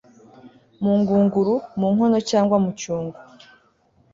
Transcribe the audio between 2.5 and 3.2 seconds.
mu cyungo